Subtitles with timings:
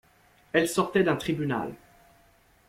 [0.51, 1.75] Elle sortait d'un tribunal.